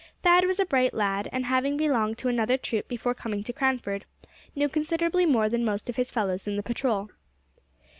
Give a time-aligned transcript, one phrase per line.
[0.23, 4.05] Thad was a bright lad, and having belonged to another troop before coming to Cranford,
[4.55, 7.11] knew considerably more than most of his fellows in the patrol.